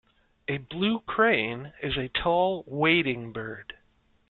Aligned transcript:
A 0.47 0.57
blue 0.57 1.01
crane 1.01 1.73
is 1.83 1.95
a 1.95 2.07
tall 2.09 2.63
wading 2.65 3.33
bird. 3.33 3.77